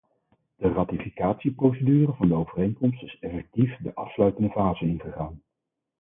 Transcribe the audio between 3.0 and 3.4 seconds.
is